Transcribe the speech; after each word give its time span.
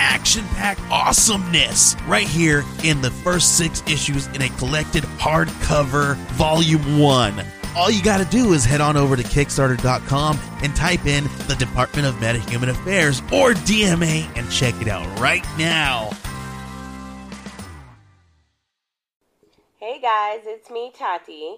action 0.00 0.44
packed 0.56 0.80
awesomeness 0.90 1.94
right 2.06 2.26
here 2.26 2.64
in 2.82 3.02
the 3.02 3.10
first 3.10 3.58
six 3.58 3.82
issues 3.86 4.26
in 4.28 4.42
a 4.42 4.48
collected 4.56 5.04
hardcover 5.04 6.16
volume 6.32 6.98
one. 6.98 7.44
All 7.76 7.90
you 7.90 8.02
got 8.02 8.18
to 8.18 8.24
do 8.24 8.52
is 8.54 8.64
head 8.64 8.80
on 8.80 8.96
over 8.96 9.14
to 9.14 9.22
Kickstarter.com 9.22 10.40
and 10.62 10.74
type 10.74 11.06
in 11.06 11.24
the 11.46 11.54
Department 11.58 12.08
of 12.08 12.14
Metahuman 12.16 12.70
Affairs 12.70 13.20
or 13.32 13.52
DMA 13.52 14.26
and 14.36 14.50
check 14.50 14.74
it 14.80 14.88
out 14.88 15.06
right 15.20 15.44
now. 15.56 16.10
Hey 19.76 20.00
guys, 20.00 20.40
it's 20.44 20.70
me, 20.70 20.92
Tati. 20.96 21.56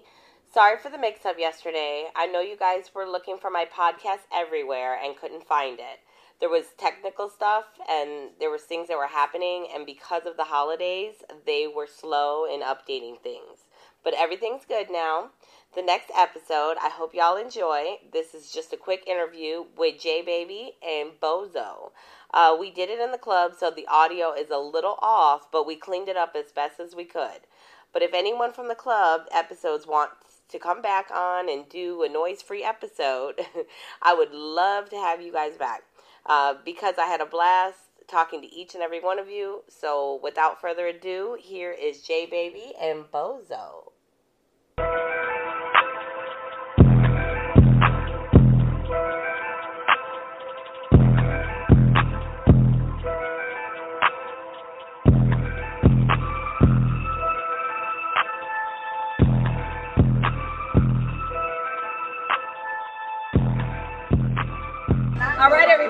Sorry 0.53 0.77
for 0.77 0.89
the 0.89 0.99
mix 0.99 1.25
up 1.25 1.39
yesterday. 1.39 2.05
I 2.15 2.27
know 2.27 2.41
you 2.41 2.57
guys 2.57 2.91
were 2.93 3.07
looking 3.09 3.37
for 3.37 3.49
my 3.49 3.65
podcast 3.65 4.21
everywhere 4.33 4.99
and 5.03 5.17
couldn't 5.17 5.47
find 5.47 5.79
it 5.79 5.99
there 6.39 6.49
was 6.49 6.65
technical 6.77 7.29
stuff 7.29 7.65
and 7.89 8.31
there 8.39 8.49
was 8.49 8.63
things 8.63 8.87
that 8.87 8.97
were 8.97 9.07
happening 9.07 9.67
and 9.73 9.85
because 9.85 10.25
of 10.25 10.37
the 10.37 10.43
holidays 10.45 11.15
they 11.45 11.67
were 11.73 11.87
slow 11.87 12.45
in 12.45 12.61
updating 12.61 13.19
things. 13.21 13.65
But 14.03 14.13
everything's 14.17 14.65
good 14.65 14.87
now. 14.91 15.29
The 15.75 15.81
next 15.81 16.11
episode 16.15 16.75
i 16.81 16.89
hope 16.89 17.13
y'all 17.13 17.37
enjoy. 17.37 17.97
This 18.11 18.33
is 18.33 18.51
just 18.51 18.73
a 18.73 18.77
quick 18.77 19.07
interview 19.07 19.65
with 19.77 20.01
j 20.01 20.21
baby 20.21 20.73
and 20.85 21.11
bozo. 21.21 21.91
Uh, 22.33 22.55
we 22.59 22.71
did 22.71 22.89
it 22.89 22.99
in 22.99 23.11
the 23.11 23.17
club 23.17 23.53
so 23.57 23.71
the 23.71 23.87
audio 23.87 24.33
is 24.33 24.49
a 24.49 24.57
little 24.57 24.97
off 25.01 25.51
but 25.51 25.65
we 25.65 25.75
cleaned 25.75 26.09
it 26.09 26.17
up 26.17 26.35
as 26.35 26.51
best 26.51 26.79
as 26.79 26.95
we 26.95 27.05
could. 27.05 27.47
But 27.93 28.01
if 28.01 28.13
anyone 28.13 28.51
from 28.51 28.67
the 28.67 28.75
club 28.75 29.27
episodes 29.31 29.85
wants 29.85 30.41
to 30.49 30.59
come 30.59 30.81
back 30.81 31.09
on 31.11 31.49
and 31.49 31.67
do 31.69 32.03
a 32.03 32.09
noise 32.09 32.41
free 32.41 32.63
episode 32.63 33.39
i 34.01 34.13
would 34.13 34.31
love 34.31 34.89
to 34.89 34.95
have 34.97 35.21
you 35.21 35.31
guys 35.31 35.57
back 35.57 35.83
uh, 36.25 36.55
because 36.65 36.95
I 36.97 37.05
had 37.05 37.21
a 37.21 37.25
blast 37.25 37.79
talking 38.07 38.41
to 38.41 38.53
each 38.53 38.73
and 38.73 38.83
every 38.83 38.99
one 38.99 39.19
of 39.19 39.29
you. 39.29 39.63
So 39.69 40.19
without 40.23 40.61
further 40.61 40.87
ado, 40.87 41.37
here 41.39 41.71
is 41.71 42.01
J 42.01 42.25
Baby 42.25 42.73
and 42.79 43.05
Bozo. 43.11 43.91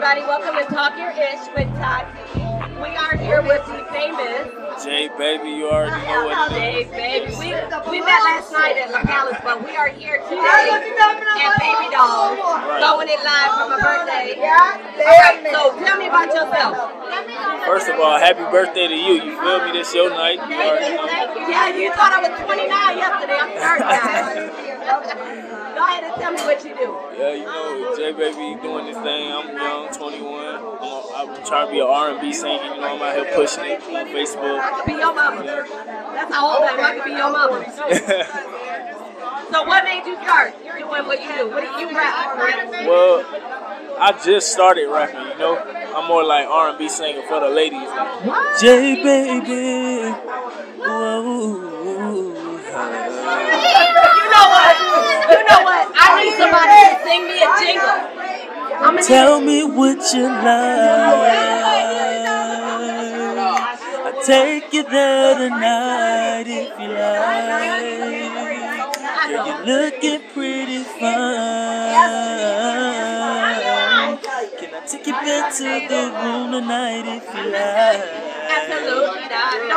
Everybody, 0.04 0.28
welcome 0.28 0.59
to 0.59 0.68
Talk 0.76 0.98
Your 1.00 1.12
Ish 1.16 1.48
with 1.56 1.72
Tati. 1.80 2.12
We 2.76 2.92
are 2.92 3.16
here 3.16 3.40
with 3.40 3.64
the 3.72 3.88
famous 3.88 4.52
Jay 4.84 5.08
Baby. 5.16 5.56
You 5.56 5.72
already 5.72 6.04
know 6.04 6.28
what 6.28 6.52
Jay 6.52 6.84
Baby. 6.92 7.32
We, 7.40 7.56
we 7.88 8.04
met 8.04 8.20
last 8.28 8.52
night 8.52 8.76
at 8.76 8.92
La 8.92 9.00
Palace, 9.00 9.40
but 9.48 9.64
we 9.64 9.72
are 9.78 9.88
here 9.88 10.20
today 10.28 10.44
at 10.44 11.56
Baby 11.56 11.88
Doll, 11.96 12.36
throwing 12.36 13.08
it 13.08 13.24
live 13.24 13.52
for 13.56 13.72
my 13.72 13.80
birthday. 13.80 14.44
All 14.44 15.24
right, 15.24 15.40
so 15.47 15.72
tell 15.80 15.96
me 15.96 16.08
about 16.12 16.28
yourself. 16.36 16.75
First 17.66 17.88
of 17.88 17.97
all, 18.02 18.19
happy 18.19 18.44
birthday 18.52 18.90
to 18.90 18.96
you. 18.96 19.24
You 19.24 19.40
feel 19.40 19.63
me? 19.63 19.72
This 19.72 19.96
your 19.96 20.09
night. 20.09 20.36
You 20.36 20.52
Thank 20.52 21.00
you, 21.00 21.08
thank 21.08 21.40
you. 21.40 21.47
Yeah, 21.47 21.78
you 21.80 21.94
thought 21.96 22.12
I 22.12 22.28
was 22.28 22.44
29 22.44 22.68
yesterday. 23.00 23.40
I'm 23.40 24.52
30 24.68 24.68
Go 24.83 25.83
ahead 25.85 26.03
and 26.03 26.13
tell 26.21 26.31
me 26.31 26.41
what 26.41 26.63
you 26.63 26.75
do. 26.75 26.89
Yeah, 27.17 27.33
you 27.33 27.45
know, 27.45 27.95
J 27.95 28.11
Baby 28.11 28.61
doing 28.61 28.85
this 28.85 28.97
thing. 28.97 29.31
I'm 29.31 29.55
young, 29.55 29.94
21. 29.94 30.55
I'm, 30.55 31.29
I'm 31.29 31.45
trying 31.45 31.67
to 31.67 31.71
be 31.71 31.79
an 31.79 31.88
R&B 31.88 32.33
singer. 32.33 32.63
You 32.63 32.81
know, 32.81 32.95
I'm 32.95 33.01
out 33.01 33.16
here 33.16 33.33
pushing 33.33 33.63
it 33.66 33.81
on 33.83 34.07
Facebook. 34.07 34.59
I 34.59 34.71
could 34.75 34.85
be 34.85 34.99
your 34.99 35.13
mama. 35.16 35.44
That's 35.44 36.33
how 36.33 36.51
old 36.51 36.63
I 36.63 36.73
am. 36.73 36.83
I 36.83 36.95
could 36.95 37.05
be 37.05 37.11
your 37.11 37.31
mama. 37.31 37.63
so 39.51 39.63
what 39.63 39.83
made 39.83 40.05
you 40.05 40.16
start 40.21 40.53
You're 40.63 40.79
doing 40.79 41.05
what 41.07 41.21
you 41.21 41.31
do? 41.38 41.50
What 41.50 41.63
do 41.63 41.79
you 41.79 41.95
rap? 41.95 42.38
well, 42.85 43.25
I 44.00 44.19
just 44.23 44.51
started 44.51 44.88
rapping. 44.89 45.31
You 45.33 45.38
know, 45.39 45.57
I'm 45.95 46.07
more 46.07 46.23
like 46.23 46.45
R&B 46.47 46.89
singer 46.89 47.21
for 47.27 47.39
the 47.39 47.50
ladies. 47.50 47.89
J 48.59 49.01
Baby. 49.01 50.11
Whoa. 50.77 51.72
You 55.33 55.41
know 55.49 55.61
what? 55.66 55.89
I 55.97 56.07
need 56.21 56.33
somebody 56.38 56.77
to 56.85 56.95
sing 57.03 57.21
me 57.25 57.41
a 57.41 57.49
jingle. 57.57 57.99
I'm 58.85 58.97
Tell 59.01 59.41
me 59.41 59.63
what 59.63 59.99
you 60.13 60.23
like. 60.29 61.33
I'll 64.05 64.23
take 64.23 64.73
you 64.73 64.83
there 64.83 65.38
tonight 65.38 66.45
if 66.47 66.79
you 66.79 66.88
like. 66.89 66.97
Yeah, 69.29 69.45
you're 69.47 69.66
looking 69.66 70.21
pretty 70.33 70.83
fine. 70.83 71.94
Can 74.59 74.69
I 74.75 74.85
take 74.85 75.07
you 75.07 75.13
back 75.13 75.53
to 75.55 75.63
the 75.63 76.01
room 76.21 76.51
tonight 76.51 77.05
if 77.07 77.25
you 77.35 77.44
like? 77.51 78.32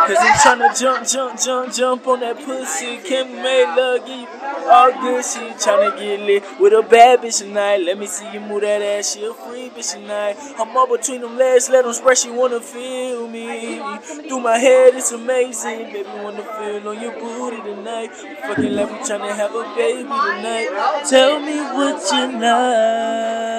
Cause 0.07 0.17
I'm 0.21 0.61
tryna 0.61 0.79
jump, 0.79 1.09
jump, 1.09 1.41
jump, 1.41 1.73
jump 1.73 2.07
on 2.07 2.21
that 2.21 2.37
pussy. 2.37 2.99
We 3.03 3.25
make 3.43 3.67
love, 3.77 4.07
you 4.07 4.27
all 4.71 4.93
good 4.93 5.25
shit. 5.25 5.57
Tryna 5.57 5.99
get 5.99 6.21
lit 6.21 6.45
with 6.61 6.73
a 6.73 6.83
bad 6.83 7.21
bitch 7.21 7.39
tonight. 7.39 7.79
Let 7.79 7.99
me 7.99 8.07
see 8.07 8.31
you 8.33 8.41
move 8.41 8.61
that 8.63 8.83
ass, 8.83 9.15
she 9.15 9.25
a 9.25 9.35
free 9.35 9.71
bitch 9.71 9.95
tonight. 9.95 10.37
I'm 10.59 10.77
all 10.77 10.87
between 10.87 11.23
them 11.23 11.37
legs, 11.37 11.69
let 11.71 11.85
them 11.85 11.93
spread, 11.93 12.19
she 12.19 12.31
wanna 12.31 12.61
feel 12.61 13.27
me. 13.27 13.81
Through 14.29 14.41
my 14.41 14.59
head, 14.59 14.95
it's 14.95 15.11
amazing. 15.13 15.93
Baby, 15.93 16.09
wanna 16.23 16.43
feel 16.43 16.89
on 16.89 17.01
your 17.01 17.13
booty 17.19 17.63
tonight. 17.63 18.11
Fucking 18.47 18.75
like 18.75 18.91
we 18.91 18.99
tryna 18.99 19.35
have 19.35 19.55
a 19.55 19.75
baby 19.75 20.03
tonight. 20.03 21.05
Tell 21.09 21.41
me 21.41 21.57
what 21.75 22.13
you 22.13 22.41
like. 22.41 23.56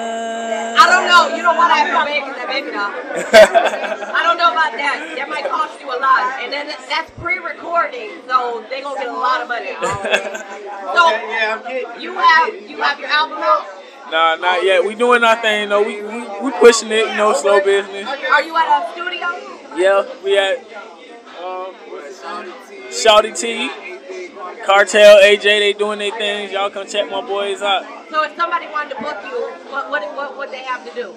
I 1.08 1.24
don't 1.24 1.30
know. 1.30 1.36
You 1.36 1.42
don't 1.42 1.56
want 1.56 1.72
to 1.72 1.76
have 1.80 1.88
no 1.88 2.04
baby, 2.04 2.28
that 2.36 2.48
baby 2.48 2.70
doll. 2.70 2.92
I 4.12 4.20
don't 4.22 4.36
know 4.36 4.52
about 4.52 4.72
that. 4.76 5.14
That 5.16 5.28
might 5.28 5.48
cost 5.48 5.80
you 5.80 5.88
a 5.88 5.96
lot, 5.98 6.36
and 6.44 6.52
then 6.52 6.68
that's 6.68 7.10
pre-recording, 7.16 8.20
so 8.28 8.64
they 8.68 8.82
gonna 8.82 9.00
get 9.00 9.08
a 9.08 9.12
lot 9.12 9.40
of 9.40 9.48
money. 9.48 9.72
So 10.88 11.10
you 12.00 12.14
have 12.14 12.54
you 12.54 12.80
have 12.80 12.98
your 12.98 13.08
album 13.08 13.38
out. 13.40 13.66
Nah, 14.10 14.36
not 14.36 14.64
yet. 14.64 14.84
We 14.84 14.94
doing 14.94 15.22
our 15.22 15.36
thing 15.40 15.68
though. 15.68 15.82
We 15.82 16.02
we, 16.02 16.40
we 16.40 16.50
pushing 16.52 16.90
it, 16.90 17.08
you 17.08 17.16
know, 17.16 17.34
slow 17.34 17.60
business. 17.62 18.06
Are 18.06 18.42
you 18.42 18.56
at 18.56 18.88
a 18.88 18.92
studio? 18.92 19.28
Yeah, 19.76 20.06
we 20.24 20.38
at 20.38 20.58
um, 21.44 21.74
Shouty 22.90 23.38
T, 23.38 23.70
Cartel, 24.64 25.18
AJ. 25.22 25.42
They 25.42 25.72
doing 25.74 25.98
their 25.98 26.12
things. 26.12 26.52
Y'all 26.52 26.70
come 26.70 26.86
check 26.86 27.10
my 27.10 27.20
boys 27.20 27.60
out. 27.60 27.97
So 28.10 28.24
if 28.24 28.36
somebody 28.36 28.66
wanted 28.68 28.94
to 28.96 29.00
book 29.02 29.18
you, 29.24 29.38
what 29.70 29.90
what 29.90 30.02
what 30.16 30.36
would 30.38 30.50
they 30.50 30.64
have 30.64 30.84
to 30.88 30.92
do? 30.94 31.14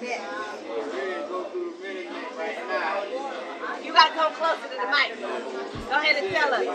You 3.82 3.92
gotta 3.92 4.14
come 4.14 4.32
closer 4.34 4.68
to 4.68 4.76
the 4.76 4.88
mic. 4.92 5.16
Go 5.18 5.96
ahead 5.98 6.16
and 6.22 6.28
tell 6.32 6.52
us. 6.54 6.66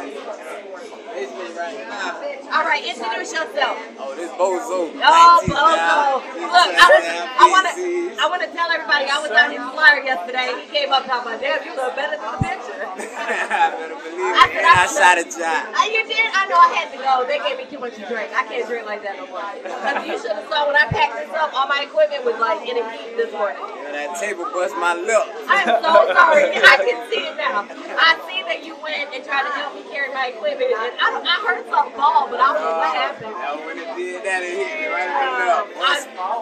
All 2.54 2.66
right, 2.66 2.84
introduce 2.86 3.34
yourself. 3.34 3.78
Oh, 3.98 4.14
this 4.16 4.30
Bozo. 4.38 4.92
Oh, 4.94 5.42
Bozo. 5.46 6.22
Look, 6.38 6.70
I, 6.78 6.88
was, 6.94 7.06
I 7.42 7.46
wanna, 7.50 7.74
I 8.22 8.26
wanna 8.30 8.48
tell 8.54 8.70
everybody 8.72 9.06
I 9.10 9.18
was 9.22 9.32
on 9.32 9.50
his 9.52 9.66
flyer 9.74 10.02
yesterday. 10.04 10.54
He 10.62 10.70
came 10.70 10.94
up 10.94 11.06
talking 11.06 11.34
about, 11.34 11.42
damn, 11.42 11.66
you 11.66 11.74
look 11.76 11.96
better 11.96 12.18
than 12.18 12.32
the 12.32 12.38
picture. 13.28 13.48
better 13.76 13.98
believe 14.00 14.34
I 14.34 14.46
it. 14.48 14.64
I 14.64 14.84
I- 14.84 14.88
shot 14.88 15.16
a 15.20 15.26
job. 15.28 15.62
Uh, 15.76 15.86
you 15.92 16.02
did? 16.08 16.28
I 16.32 16.48
know 16.48 16.58
I 16.58 16.72
had 16.80 16.88
to 16.96 17.00
go. 17.04 17.28
They 17.28 17.40
gave 17.44 17.58
me 17.60 17.66
too 17.68 17.80
much 17.80 17.96
to 18.00 18.04
drink. 18.08 18.32
I 18.32 18.44
can't 18.48 18.64
drink 18.68 18.88
like 18.88 19.04
that 19.04 19.20
no 19.20 19.28
more. 19.28 19.44
Because 19.60 20.08
you 20.08 20.16
should 20.18 20.34
have 20.34 20.48
saw 20.48 20.66
when 20.68 20.76
I 20.80 20.88
packed 20.88 21.20
this 21.20 21.32
up, 21.36 21.52
all 21.52 21.68
my 21.68 21.84
equipment 21.84 22.24
was 22.24 22.40
like 22.40 22.64
in 22.64 22.80
a 22.80 22.86
heat 22.96 23.20
this 23.20 23.32
morning. 23.36 23.62
That 23.92 24.16
table 24.20 24.46
bust 24.52 24.76
my 24.80 24.94
lip. 24.96 25.26
I 25.48 25.64
am 25.68 25.84
so 25.84 25.94
sorry. 26.16 26.56
I 26.74 26.76
can 26.82 26.98
see 27.12 27.24
it 27.28 27.36
now. 27.38 27.68
I 27.68 28.16
see 28.30 28.44
that 28.48 28.64
you 28.64 28.76
went 28.80 29.12
and 29.12 29.22
tried 29.24 29.44
to 29.48 29.54
help 29.58 29.76
me 29.76 29.84
carry 29.92 30.12
my 30.14 30.32
equipment. 30.36 30.72
And 30.72 30.94
I, 30.98 31.08
I 31.24 31.36
heard 31.44 31.64
something 31.68 31.96
fall, 31.98 32.28
but 32.32 32.40
I 32.40 32.48
don't 32.54 32.62
know 32.64 32.78
what 32.80 32.94
happened. 32.96 33.36
I 33.36 33.54
would 33.58 33.78
have 33.78 33.94
did 33.98 34.24
that 34.24 34.42
and 34.44 34.54
hit 34.56 34.72
me 34.80 34.86
right 34.88 35.08
in 35.08 35.16
the 35.16 35.32
lip. 35.44 35.78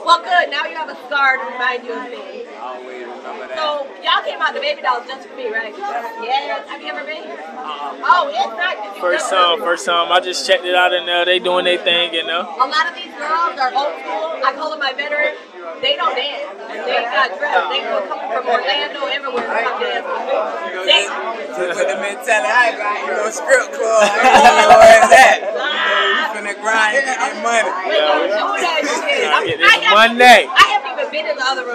Well, 0.05 0.21
good. 0.21 0.49
Now 0.51 0.65
you 0.65 0.75
have 0.75 0.89
a 0.89 0.97
scar 1.07 1.37
to 1.37 1.45
remind 1.49 1.83
you 1.85 1.93
of 1.93 2.09
me. 2.09 2.44
Always 2.65 3.05
remember 3.05 3.45
that. 3.47 3.57
So 3.61 3.85
y'all 4.01 4.23
came 4.25 4.41
out 4.41 4.53
the 4.57 4.59
baby 4.61 4.81
dolls 4.81 5.05
just 5.05 5.29
for 5.29 5.35
me, 5.37 5.53
right? 5.53 5.69
Yes. 5.77 6.65
Have 6.69 6.81
you 6.81 6.89
ever 6.89 7.05
been 7.05 7.21
here? 7.21 7.37
Oh, 7.45 8.25
it's 8.33 8.57
nice. 8.57 8.77
Did 8.81 8.95
you 8.97 9.01
First 9.01 9.29
go? 9.29 9.37
time, 9.37 9.57
first 9.61 9.85
time. 9.85 10.11
I 10.11 10.19
just 10.19 10.47
checked 10.47 10.65
it 10.65 10.73
out 10.73 10.93
and 10.93 11.07
there. 11.07 11.25
They 11.25 11.37
doing 11.39 11.65
their 11.65 11.77
thing, 11.77 12.13
you 12.13 12.25
know. 12.25 12.41
A 12.41 12.65
lot 12.65 12.89
of 12.89 12.95
these 12.97 13.13
girls 13.13 13.53
are 13.61 13.69
old 13.69 13.93
school. 14.01 14.41
I 14.41 14.49
call 14.57 14.69
them 14.73 14.79
my 14.81 14.93
veterans. 14.97 15.37
They 15.81 15.93
don't 15.97 16.13
dance. 16.15 16.45
They 16.85 17.01
got 17.05 17.29
dressed. 17.37 17.69
They 17.69 17.81
go 17.85 18.01
come 18.09 18.21
from 18.33 18.45
Orlando, 18.49 19.01
everywhere 19.13 19.45
to 19.45 19.55
come 19.61 19.77
dance. 19.81 20.05
You 20.05 20.73
know, 20.73 20.83
They, 20.85 21.03
just 21.05 21.77
with 21.77 21.89
the 21.89 21.97
mentality, 22.01 22.49
I 22.49 22.61
ain't 22.69 22.77
got 22.81 22.95
you 23.01 23.13
know 23.13 23.29
strip 23.29 23.67
club. 23.73 24.01
I 24.05 24.25
ain't 24.25 24.57
know 24.61 24.77
where 24.81 24.97
it's 25.05 25.13
at. 25.13 25.39
You 25.45 26.25
finna 26.33 26.53
grind 26.61 26.91
and 26.97 27.05
get 27.05 27.17
that 27.17 27.35
money. 27.45 27.69
we 27.89 27.95
gonna 28.01 28.29
do 28.29 28.45
that 28.61 28.81
shit. 28.85 29.25
Gotta 29.25 29.45
get 29.45 29.57
I 29.57 29.61
this 29.61 29.71
haven't- 29.85 29.95
Monday. 29.95 30.41
I 30.47 30.65
haven't 30.71 30.91
even 30.95 31.07
been 31.11 31.25
in 31.27 31.35
the 31.35 31.43
other 31.45 31.63
room 31.65 31.67
yet 31.67 31.74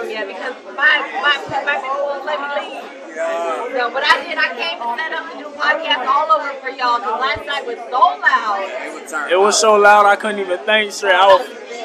my 0.81 0.97
my 1.21 1.35
my 1.61 1.77
people 1.77 2.03
won't 2.09 2.25
let 2.25 2.37
me 2.41 2.49
leave. 2.57 2.81
Yeah. 3.13 3.77
No, 3.77 3.91
but 3.91 4.03
I 4.03 4.23
did. 4.25 4.37
I 4.37 4.49
came 4.57 4.77
to 4.81 4.87
set 4.97 5.11
up 5.13 5.29
to 5.29 5.37
do 5.37 5.47
podcasts 5.53 6.07
all 6.07 6.31
over 6.31 6.53
for 6.57 6.69
y'all 6.69 6.97
because 6.97 7.19
last 7.21 7.45
night 7.45 7.65
was 7.67 7.77
so 7.93 8.01
loud. 8.17 8.57
It 8.65 8.93
was 8.93 9.11
turned 9.11 9.31
It 9.31 9.39
was 9.39 9.59
so 9.59 9.75
loud 9.75 10.05
I 10.05 10.15
couldn't 10.15 10.39
even 10.39 10.59
think 10.65 10.91
straight. 10.91 11.13
I 11.13 11.27
was, 11.27 11.43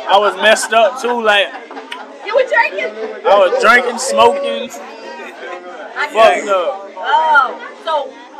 I 0.08 0.16
was 0.18 0.34
messed 0.40 0.72
up 0.72 1.00
too. 1.02 1.20
Like 1.20 1.48
You 2.24 2.32
were 2.34 2.48
drinking? 2.48 2.94
I 3.26 3.34
was 3.36 3.60
drinking, 3.60 3.98
smoking, 3.98 4.70
fucked 4.70 6.48
up. 6.48 6.92
Oh, 6.96 7.46
so 7.84 7.92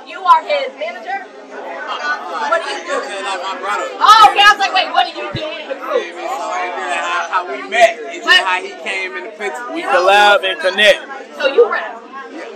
you 0.09 0.23
are 0.25 0.43
his 0.43 0.73
manager? 0.79 1.27
What 1.87 2.59
do 2.63 2.69
you 2.71 2.81
do? 2.83 2.95
Just 2.99 3.23
like 3.23 3.43
my 3.43 3.55
brother. 3.63 3.87
Oh, 4.03 4.29
okay. 4.31 4.43
I 4.43 4.51
was 4.51 4.61
like, 4.61 4.75
wait, 4.75 4.89
what 4.91 5.07
are 5.07 5.15
you 5.15 5.29
doing 5.35 5.61
in 5.63 5.69
the 5.71 5.79
group? 5.79 6.03
feel 6.03 6.17
me? 6.17 6.27
So 6.27 6.45
it's 6.51 6.77
really 6.77 6.99
how, 6.99 7.23
how 7.31 7.43
we 7.47 7.59
met. 7.69 7.93
It's 8.13 8.25
just 8.27 8.43
how 8.43 8.59
he 8.63 8.73
came 8.83 9.17
in 9.17 9.25
the 9.25 9.35
picture. 9.37 9.67
We 9.73 9.83
collab 9.83 10.45
and 10.45 10.59
connect. 10.61 11.01
So 11.37 11.47
you 11.47 11.71
rap. 11.71 12.03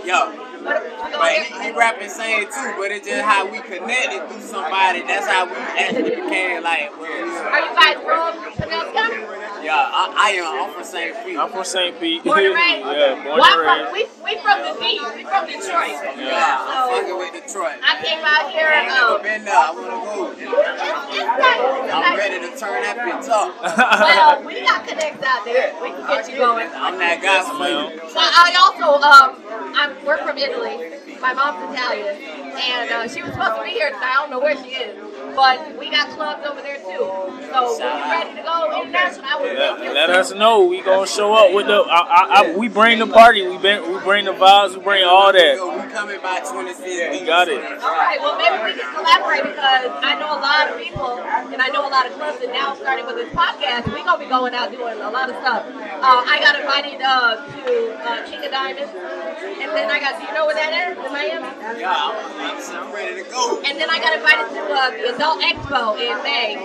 Yo. 0.05 0.31
What, 0.61 0.77
But 1.17 1.33
he, 1.41 1.63
he 1.65 1.71
rap 1.73 1.97
and 1.99 2.11
sing 2.11 2.45
too, 2.45 2.73
but 2.77 2.91
it's 2.93 3.07
just 3.07 3.25
how 3.25 3.49
we 3.49 3.59
connected 3.61 4.21
through 4.29 4.45
somebody. 4.45 5.01
That's 5.01 5.25
how 5.25 5.45
we 5.49 5.57
actually 5.57 6.21
became 6.21 6.61
like, 6.61 6.93
well, 7.01 7.09
Are 7.49 7.61
you 7.65 7.73
guys 7.73 7.97
from 8.05 8.37
Pinellas 8.53 9.40
yeah, 9.63 9.89
I, 9.91 10.03
I 10.17 10.29
am. 10.41 10.67
I'm 10.67 10.73
from 10.73 10.83
St. 10.83 11.15
Pete. 11.25 11.37
I'm 11.37 11.49
from 11.51 11.63
St. 11.63 11.99
Pete. 11.99 12.23
Born 12.23 12.39
and 12.39 12.55
raised? 12.55 12.85
yeah, 12.85 13.15
born 13.15 13.39
Well, 13.39 13.45
I'm 13.45 13.59
and 13.61 13.87
from, 13.87 13.93
we, 13.93 14.01
we 14.25 14.33
from 14.41 14.57
the 14.65 14.73
D. 14.81 14.99
We 15.15 15.23
from 15.25 15.43
Detroit. 15.47 15.97
Yeah, 16.17 16.57
I'm 16.61 16.89
fucking 16.91 17.17
with 17.17 17.33
Detroit. 17.37 17.77
I 17.83 17.93
came 18.03 18.21
out 18.25 18.49
here. 18.51 18.67
I 18.67 18.81
ain't 18.81 18.93
never 18.93 19.15
Um, 19.15 19.21
been 19.21 19.43
there. 19.45 19.55
I 19.55 19.69
wanna 19.71 19.99
go. 20.01 20.31
it's, 20.31 20.41
it's 20.41 21.31
nice. 21.41 21.93
I'm 21.93 22.17
ready 22.17 22.37
to 22.45 22.51
turn 22.57 22.81
that 22.83 22.97
bitch 22.97 23.29
up. 23.29 23.49
Well, 24.11 24.43
we 24.45 24.61
got 24.61 24.87
connects 24.87 25.23
out 25.23 25.45
there. 25.45 25.73
We 25.81 25.89
can 25.91 26.07
get 26.07 26.29
you 26.29 26.37
going. 26.37 26.67
I'm 26.73 26.97
that 26.99 27.21
guy 27.21 27.41
for 27.45 27.67
you. 27.69 27.99
So 28.09 28.19
I 28.19 28.53
also 28.59 28.99
um 29.01 29.29
I'm 29.75 30.05
we're 30.05 30.17
from 30.17 30.37
Italy. 30.37 30.97
My 31.21 31.33
mom's 31.33 31.61
Italian, 31.77 32.17
and 32.17 32.89
uh, 32.91 33.07
she 33.07 33.21
was 33.21 33.31
supposed 33.33 33.57
to 33.57 33.63
be 33.63 33.69
here 33.77 33.89
tonight. 33.91 34.09
I 34.09 34.21
don't 34.25 34.31
know 34.31 34.39
where 34.39 34.57
she 34.57 34.71
is, 34.73 34.97
but 35.35 35.77
we 35.77 35.89
got 35.89 36.09
clubs 36.09 36.45
over 36.45 36.61
there 36.61 36.77
too. 36.77 37.07
So 37.51 37.77
when 37.79 37.97
you 37.97 38.11
ready 38.11 38.35
to 38.35 38.43
go 38.43 38.81
international, 38.81 39.25
I 39.25 39.35
would 39.41 39.57
Let, 39.57 39.79
make 39.79 39.87
you. 39.87 39.93
let 39.93 40.09
us 40.09 40.33
know. 40.33 40.65
We 40.65 40.81
gonna 40.81 41.07
show 41.07 41.33
up 41.33 41.53
with 41.53 41.67
the. 41.67 41.81
I, 41.87 41.99
I, 41.99 42.23
I, 42.51 42.55
we 42.55 42.67
bring 42.67 42.99
the 42.99 43.07
party. 43.07 43.47
We 43.47 43.57
bring, 43.57 43.81
we 43.91 43.99
bring 43.99 44.25
the 44.25 44.33
vibes. 44.33 44.75
We 44.77 44.83
bring 44.83 45.03
all 45.03 45.31
that. 45.33 45.55
Yo, 45.55 45.67
we 45.71 45.91
coming 45.91 46.19
by 46.21 46.39
26. 46.41 47.19
We 47.19 47.25
got 47.25 47.47
it. 47.47 47.59
All 47.81 47.95
right, 47.95 48.19
well 48.19 48.37
maybe 48.37 48.57
we 48.63 48.79
can 48.79 48.87
collaborate 48.93 49.43
because 49.43 49.91
I 50.03 50.15
know 50.19 50.31
a 50.37 50.41
lot 50.41 50.69
of 50.71 50.77
people 50.79 51.19
and 51.51 51.61
I 51.61 51.67
know 51.69 51.87
a 51.87 51.91
lot 51.91 52.05
of 52.05 52.13
clubs, 52.13 52.41
and 52.43 52.51
now 52.53 52.75
starting 52.75 53.05
with 53.05 53.15
this 53.15 53.31
podcast, 53.33 53.91
we 53.93 54.03
gonna 54.03 54.19
be 54.21 54.29
going 54.29 54.53
out 54.53 54.71
doing 54.71 54.99
a 55.01 55.09
lot 55.11 55.29
of 55.29 55.35
stuff. 55.41 55.65
Uh, 55.67 56.23
I 56.27 56.39
got 56.39 56.59
invited 56.59 57.01
uh, 57.01 57.35
to 57.43 57.71
uh, 57.99 58.29
King 58.29 58.45
of 58.45 58.51
Diamonds, 58.51 58.91
and 58.95 59.69
then 59.75 59.89
I 59.91 59.99
got. 59.99 60.19
Do 60.21 60.27
you 60.27 60.33
know 60.33 60.45
where 60.45 60.55
that 60.55 60.71
is 60.91 60.97
in 60.97 61.11
Miami? 61.11 61.49
Yeah, 61.79 61.89
I'm, 61.91 62.13
I'm, 62.13 62.57
I'm 62.59 62.93
ready 62.93 63.23
to 63.23 63.29
go. 63.29 63.61
And 63.65 63.79
then 63.79 63.89
I 63.89 63.97
got 63.99 64.13
invited 64.13 64.47
to 64.53 64.61
uh, 64.69 64.91
the 64.91 65.17
Adult 65.21 65.41
Expo 65.41 65.93
in 66.01 66.17
May 66.23 66.57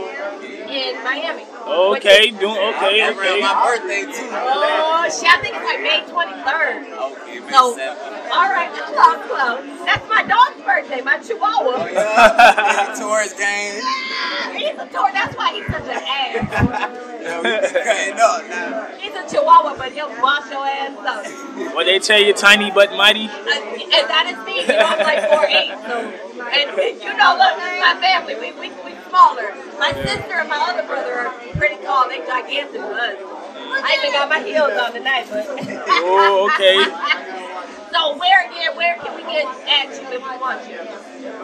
in 0.64 1.04
Miami. 1.04 1.44
Okay, 1.44 1.90
Which 1.90 2.06
is- 2.06 2.38
doing 2.40 2.56
okay, 2.56 3.00
That's 3.00 3.18
okay. 3.18 3.40
my 3.42 3.52
birthday 3.68 4.02
too. 4.08 4.28
Oh, 4.32 5.04
shit, 5.12 5.28
I 5.28 5.36
think 5.42 5.56
it's 5.56 5.64
like 5.66 5.82
May 5.84 6.00
23rd. 6.08 6.88
Okay, 6.88 7.40
May 7.40 7.52
So, 7.52 7.76
7th. 7.76 8.30
all 8.32 8.48
right, 8.48 8.72
close, 8.72 9.20
close. 9.28 9.60
That's 9.84 10.08
my 10.08 10.22
dog's 10.22 10.62
birthday, 10.64 11.02
my 11.02 11.18
Chihuahua. 11.18 11.74
Oh, 11.76 11.86
yeah, 11.92 12.86
any 12.88 12.98
tourist 12.98 13.36
game. 13.36 13.82
He's 14.56 14.72
a 14.80 14.86
Taurus. 14.88 15.12
That's 15.12 15.36
why 15.36 15.52
he's 15.52 15.66
such 15.66 15.84
an 15.84 16.00
ass. 16.00 16.95
Yeah, 17.46 17.62
we 17.62 17.68
cutting 17.70 18.18
up 18.18 18.48
now. 18.48 18.98
He's 18.98 19.14
a 19.14 19.22
Chihuahua, 19.28 19.76
but 19.76 19.92
he'll 19.92 20.08
wash 20.20 20.50
your 20.50 20.66
ass 20.66 20.96
up. 20.98 21.74
What 21.74 21.84
they 21.84 21.98
tell 21.98 22.20
you, 22.20 22.32
tiny 22.34 22.70
but 22.70 22.90
mighty. 22.92 23.26
Uh, 23.26 23.30
and 23.30 24.06
that 24.10 24.26
is 24.32 24.38
me. 24.46 24.60
You 24.62 24.66
know, 24.74 24.86
I'm 24.86 25.00
like 25.06 25.22
4'8", 25.30 25.86
so. 25.86 25.96
And 26.46 27.02
you 27.02 27.12
know, 27.16 27.30
look, 27.38 27.54
my 27.58 27.96
family. 28.00 28.34
We, 28.34 28.52
we, 28.58 28.70
we 28.84 28.92
smaller. 29.08 29.54
My 29.78 29.92
sister 29.92 30.34
and 30.40 30.48
my 30.48 30.60
other 30.70 30.86
brother 30.86 31.12
are 31.14 31.32
pretty 31.56 31.82
tall. 31.84 32.08
They 32.08 32.18
gigantic 32.26 32.80
to 32.80 32.86
us. 32.86 33.16
I 33.18 33.98
even 33.98 34.12
got 34.12 34.28
my 34.28 34.40
heels 34.42 34.72
on 34.72 34.92
tonight, 34.92 35.26
but. 35.30 35.46
Oh, 35.48 36.50
okay. 36.52 36.76
so 37.92 38.16
where 38.18 38.46
again? 38.50 38.76
Where 38.76 38.96
can 38.96 39.14
we 39.16 39.22
get 39.22 39.46
at 39.46 39.88
you 39.94 40.06
if 40.16 40.22
we 40.22 40.36
want 40.38 40.68
you? 40.68 40.78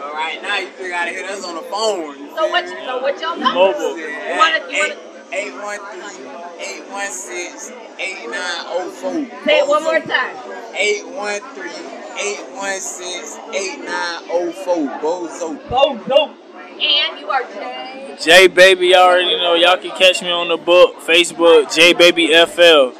All 0.03 0.13
right, 0.13 0.41
now 0.41 0.57
you 0.57 0.69
still 0.75 0.89
gotta 0.89 1.11
hit 1.11 1.25
us 1.25 1.43
on 1.43 1.55
the 1.55 1.61
phone. 1.63 2.15
So 2.35 2.47
what? 2.49 2.65
You, 2.65 2.77
so 2.85 3.01
what 3.01 3.19
y'all 3.21 3.35
know? 3.37 3.53
Mobile. 3.53 3.97
You 3.97 4.37
wanna? 4.37 4.59
You 4.71 4.77
wanna? 4.79 5.12
813 5.33 6.13
816 6.61 7.73
8904. 7.97 9.45
Say 9.45 9.59
it 9.59 9.67
one 9.67 9.83
more 9.83 9.99
time. 9.99 10.35
813 10.75 11.73
816 12.53 13.41
8904. 14.29 14.99
Bozo. 15.01 15.57
Bozo. 15.69 16.35
And 16.73 17.19
you 17.19 17.29
are 17.29 17.43
Jay. 17.45 18.15
J 18.21 18.47
Baby, 18.47 18.89
y'all 18.89 19.09
already 19.09 19.35
know. 19.37 19.55
Y'all 19.55 19.77
can 19.77 19.97
catch 19.97 20.21
me 20.21 20.29
on 20.29 20.49
the 20.49 20.57
book, 20.57 20.97
Facebook, 20.99 21.73
J 21.73 21.93
Baby 21.93 22.27
FL. 22.27 22.93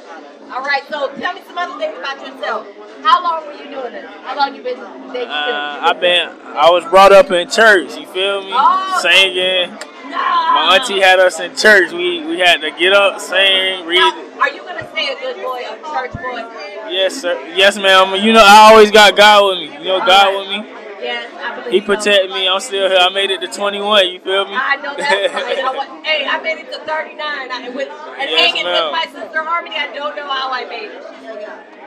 All 0.50 0.62
right. 0.62 0.81
So 0.89 1.13
tell 1.13 1.33
me 1.35 1.41
some 1.45 1.57
other 1.57 1.77
things 1.77 1.97
about 2.00 2.18
yourself. 2.19 2.68
How 3.03 3.21
long 3.24 3.45
were 3.45 3.53
you 3.53 3.69
doing 3.69 3.91
this? 3.91 4.09
How 4.24 4.35
long 4.35 4.56
you 4.56 4.63
been? 4.63 4.80
Uh, 4.80 5.80
I've 5.83 6.00
been, 6.00 6.30
I 6.30 6.71
was 6.71 6.83
brought 6.85 7.12
up 7.12 7.30
in 7.30 7.47
church. 7.50 7.95
You 7.95 8.07
feel 8.07 8.44
me? 8.44 8.51
Oh. 8.53 9.00
Singing. 9.03 9.77
My 10.13 10.77
auntie 10.80 11.01
had 11.01 11.19
us 11.19 11.39
in 11.39 11.56
church. 11.56 11.92
We 11.92 12.25
we 12.25 12.39
had 12.39 12.62
to 12.62 12.71
get 12.71 12.94
up, 12.94 13.19
sing, 13.19 13.86
read. 13.86 13.98
Now, 13.98 14.42
are 14.42 14.50
you 14.50 14.62
gonna 14.62 14.89
stay 14.92 15.13
a 15.13 15.19
good 15.19 15.38
boy, 15.38 15.63
a 15.65 15.75
church 15.81 16.13
boy? 16.13 16.45
Yes, 16.89 17.21
sir. 17.21 17.33
Yes, 17.56 17.77
ma'am. 17.77 18.15
You 18.24 18.33
know, 18.33 18.44
I 18.44 18.69
always 18.71 18.92
got 18.92 19.15
God 19.15 19.50
with 19.50 19.69
me. 19.69 19.77
You 19.80 19.89
know, 19.89 20.00
God 20.06 20.38
with 20.38 20.50
me. 20.50 20.82
Yes, 21.03 21.27
I 21.35 21.55
believe 21.59 21.71
He 21.73 21.79
so. 21.81 21.85
protected 21.85 22.29
me. 22.31 22.47
I'm 22.47 22.59
still 22.59 22.88
here. 22.88 22.97
I 23.00 23.09
made 23.09 23.29
it 23.29 23.42
to 23.42 23.47
21. 23.47 24.07
You 24.07 24.19
feel 24.19 24.45
me? 24.45 24.56
I 24.56 24.75
know 24.78 24.95
that's 24.95 25.33
right. 25.33 25.59
I 25.68 25.75
wa- 25.75 26.04
hey, 26.04 26.25
I 26.25 26.39
made 26.42 26.59
it 26.63 26.71
to 26.71 26.80
39. 26.80 27.19
I, 27.19 27.69
with, 27.75 27.89
and 27.92 28.30
Yes, 28.30 28.39
hanging 28.39 28.63
ma'am. 28.63 28.87
with 28.87 28.94
my 28.95 29.07
sister 29.11 29.44
Harmony, 29.44 29.75
I 29.75 29.92
don't 29.94 30.16
know 30.16 30.28
how 30.28 30.47
I 30.51 30.63
made 30.66 30.89
it. 30.95 31.04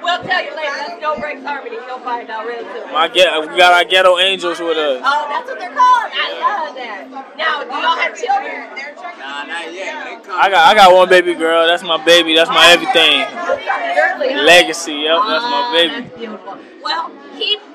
We'll 0.03 0.23
tell 0.23 0.45
you 0.45 0.55
later. 0.55 0.77
That's 0.77 1.01
No 1.01 1.17
Breaks 1.19 1.43
Harmony. 1.43 1.77
You'll 1.77 1.99
find 2.05 2.29
out 2.31 2.47
real 2.47 2.61
soon. 2.61 2.93
My 2.93 3.09
get, 3.09 3.33
we 3.41 3.57
got 3.57 3.73
our 3.73 3.85
ghetto 3.85 4.19
angels 4.19 4.61
with 4.61 4.77
us. 4.77 5.01
Oh, 5.03 5.27
that's 5.33 5.49
what 5.49 5.59
they're 5.59 5.73
called. 5.73 6.13
I 6.13 6.27
love 6.37 6.75
that. 6.77 7.09
Now, 7.41 7.65
do 7.65 7.73
y'all 7.73 7.97
have 7.97 8.13
children? 8.15 8.69
Nah, 9.19 9.45
not 9.49 9.73
yet. 9.73 10.23
I 10.29 10.51
got 10.51 10.69
I 10.69 10.75
got 10.75 10.95
one 10.95 11.09
baby 11.09 11.35
girl. 11.35 11.67
That's 11.67 11.83
my 11.83 11.97
baby. 12.05 12.35
That's 12.37 12.51
my 12.51 12.69
oh, 12.69 12.75
everything. 12.77 13.25
Legacy. 14.45 14.95
Yep, 15.09 15.19
that's 15.27 15.45
my 15.45 15.63
Oh, 15.65 15.73
baby. 15.73 15.93
That's 15.95 16.17
beautiful. 16.19 16.59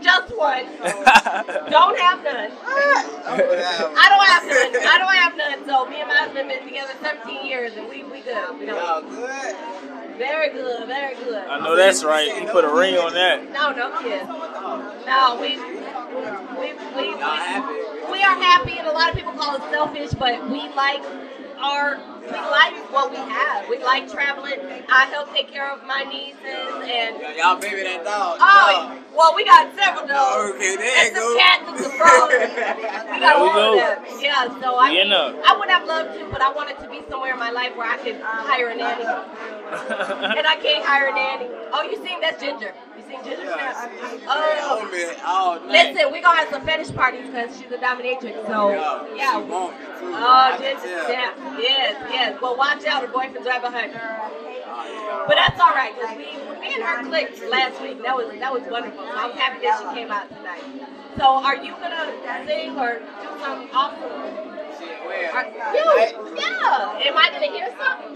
Well, 0.02 0.22
keep 0.22 0.30
just 0.30 0.38
one. 0.38 0.66
Don't 1.72 2.00
have 2.00 2.24
none. 2.24 2.52
Oh, 3.24 3.38
I 3.38 4.10
don't 4.10 4.26
have 4.26 4.44
none. 4.44 4.88
I 4.88 4.98
don't 4.98 5.14
have 5.16 5.38
none. 5.38 5.66
So 5.68 5.86
me 5.88 6.02
and 6.02 6.08
my 6.10 6.16
husband 6.16 6.50
been 6.50 6.66
together 6.66 6.92
17 7.02 7.46
years, 7.46 7.74
and 7.78 7.88
we 7.88 8.04
we 8.04 8.22
good. 8.22 8.34
Oh, 8.36 8.58
we 8.60 8.66
don't. 8.66 8.76
Y'all 8.76 9.02
good? 9.02 10.18
Very 10.18 10.50
good. 10.50 10.88
Very 10.88 11.16
good. 11.16 11.48
I 11.48 11.60
know 11.60 11.76
that's 11.76 12.04
right. 12.04 12.34
He 12.36 12.46
put 12.48 12.66
a 12.66 12.74
ring 12.74 12.96
on 12.98 13.14
that. 13.14 13.44
No, 13.54 13.72
no 13.72 14.02
kids. 14.02 14.28
No, 15.06 15.38
we 15.40 15.56
we 16.60 16.74
we 16.98 17.20
Y'all 17.20 17.68
we, 17.70 18.12
we 18.12 18.24
are 18.24 18.36
happy, 18.36 18.80
and 18.80 18.88
a 18.88 18.92
lot 18.92 19.10
of 19.12 19.16
people 19.16 19.34
call 19.34 19.56
it 19.56 19.62
selfish, 19.72 20.12
but 20.14 20.50
we 20.50 20.68
like 20.74 21.04
our 21.62 21.98
we 22.22 22.28
like 22.38 22.76
what 22.94 23.10
we 23.12 23.18
have. 23.18 23.68
We 23.70 23.78
like 23.84 24.10
traveling. 24.12 24.60
I 24.90 25.06
help 25.12 25.34
take 25.34 25.52
care 25.52 25.70
of 25.72 25.84
my 25.86 26.04
nieces 26.04 26.40
and. 26.46 27.18
Y'all- 27.20 27.36
Y'all 27.38 27.60
baby 27.60 27.82
that 27.84 28.04
dog. 28.06 28.38
Oh, 28.40 28.98
well, 29.18 29.34
we 29.36 29.44
got 29.46 29.74
several 29.76 30.08
dogs. 30.08 30.36
Oh, 30.38 30.54
okay, 30.56 30.76
there 30.78 31.06
And 31.06 31.16
you 31.16 31.22
some 31.22 31.38
cats 31.38 31.64
and 31.68 31.78
some 31.80 31.92
frogs. 31.98 32.34
We 33.12 33.20
got 33.20 33.20
There 33.20 33.42
we 33.42 33.50
all 33.50 33.54
go. 33.54 33.74
of 33.74 33.78
them. 34.08 34.22
Yeah, 34.22 34.60
so 34.62 34.76
I, 34.76 34.92
You 34.92 35.06
know. 35.10 35.42
I 35.46 35.58
would 35.58 35.70
have 35.70 35.86
loved 35.88 36.14
to, 36.20 36.26
but 36.32 36.42
I 36.42 36.52
wanted 36.54 36.78
to 36.80 36.90
be 36.90 37.02
somewhere 37.10 37.34
in 37.34 37.40
my 37.40 37.52
life 37.52 37.76
where 37.76 37.90
I 37.90 37.98
could 37.98 38.20
hire 38.22 38.70
a 38.70 38.76
nanny. 38.76 39.04
And 39.72 40.46
I 40.46 40.58
can't 40.62 40.84
hire 40.86 41.08
a 41.08 41.16
nanny. 41.16 41.48
Oh, 41.72 41.82
you 41.84 41.96
seen 42.06 42.20
that's 42.20 42.42
Ginger. 42.42 42.74
You 42.98 43.04
seen 43.08 43.24
Ginger? 43.24 43.48
Oh. 43.48 44.28
Oh, 44.28 44.92
man. 44.92 45.16
Oh, 45.26 45.60
man. 45.66 45.96
Listen, 45.96 46.12
we're 46.12 46.22
going 46.22 46.36
to 46.36 46.42
have 46.44 46.50
some 46.50 46.66
fetish 46.66 46.94
parties 46.94 47.26
because 47.28 47.56
she's 47.58 47.72
a 47.72 47.78
dominatrix. 47.78 48.46
So, 48.48 48.72
Yeah. 48.72 49.16
yeah. 49.16 49.40
She 50.02 50.08
want 50.08 50.14
me 50.14 50.18
too. 50.18 50.26
Oh, 50.26 50.58
Ginger. 50.58 51.14
Yeah. 51.14 51.60
Yes, 51.60 51.96
yes. 52.12 52.42
Well, 52.42 52.56
watch 52.58 52.86
out. 52.86 53.02
Her 53.02 53.08
boyfriend's 53.08 53.48
right 53.48 53.62
behind 53.62 53.92
her. 53.94 54.32
But 55.28 55.36
that's 55.36 55.60
all 55.60 55.74
right 55.76 55.94
because 55.96 56.18
we, 56.18 56.26
me 56.60 56.74
and 56.74 56.84
her 56.84 57.04
clicked 57.04 57.42
last 57.50 57.82
week. 57.82 58.02
That 58.04 58.16
was 58.16 58.28
that 58.40 58.52
was 58.54 58.64
wonderful. 58.70 59.04
So 59.06 59.12
I'm 59.14 59.32
happy 59.38 59.60
that 59.66 59.80
she 59.82 60.00
came 60.00 60.12
out 60.12 60.28
tonight. 60.30 60.64
So 61.18 61.26
are 61.26 61.56
you 61.56 61.74
gonna 61.74 62.12
sing 62.48 62.78
or 62.78 63.00
do 63.00 63.30
something 63.42 63.70
awesome? 63.74 64.51
Where? 65.12 65.28
Are, 65.36 65.44
you, 65.76 66.40
yeah. 66.40 67.04
Am 67.04 67.18
I 67.20 67.28
gonna 67.36 67.52
hear 67.52 67.68
something? 67.76 68.16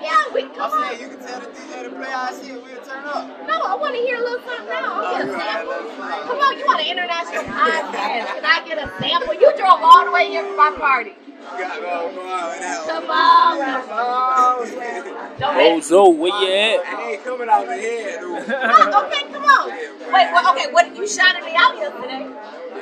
Yeah, 0.00 0.32
we 0.32 0.42
I'm 0.44 0.54
come 0.56 0.72
on. 0.72 0.96
saying 0.96 1.00
you 1.00 1.08
can 1.16 1.20
tell 1.26 1.40
the 1.40 1.46
DJ 1.52 1.82
to 1.84 1.90
play 1.92 2.12
our 2.12 2.32
shit, 2.32 2.56
we'll 2.56 2.82
turn 2.84 3.04
up. 3.04 3.24
No, 3.46 3.56
I 3.68 3.74
want 3.76 3.94
to 3.94 4.00
hear 4.00 4.16
a 4.16 4.20
little 4.24 4.40
something 4.48 4.68
now. 4.68 4.96
Oh, 4.96 5.12
I'll 5.12 5.18
get 5.20 5.28
a 5.28 5.32
wanna 5.32 5.44
have 5.44 5.66
a 5.68 5.76
sample. 5.76 5.96
sample? 6.00 6.28
Come 6.28 6.38
on, 6.40 6.52
you 6.58 6.64
want 6.66 6.80
an 6.80 6.88
international 6.88 7.44
podcast? 7.52 8.26
Can 8.32 8.44
I 8.48 8.56
get 8.64 8.76
a 8.80 8.86
sample? 9.00 9.34
You 9.34 9.48
drove 9.60 9.80
all 9.84 10.04
the 10.04 10.12
way 10.12 10.28
here 10.28 10.44
for 10.44 10.56
my 10.56 10.72
party. 10.76 11.12
You 11.52 11.64
got 11.64 11.74
to 11.76 11.80
go, 11.80 12.12
go 12.14 12.20
on 12.22 12.50
with 12.50 12.60
that 12.60 12.86
one. 12.86 12.88
Come 12.88 13.10
on, 13.10 13.82
come 13.82 13.98
on. 13.98 15.56
Bozo, 15.56 16.16
where 16.16 16.32
you 16.42 16.52
at? 16.52 16.86
I 16.86 17.10
ain't 17.12 17.24
coming 17.24 17.48
out 17.48 17.66
the 17.66 17.72
head, 17.74 18.20
though. 18.20 18.44
Oh, 18.48 19.06
okay, 19.06 19.32
come 19.32 19.44
on. 19.44 19.70
Wait, 19.70 20.32
well, 20.32 20.52
okay, 20.52 20.72
what 20.72 20.96
you 20.96 21.06
shouted 21.06 21.44
me 21.44 21.52
out 21.56 21.76
yesterday? 21.76 22.28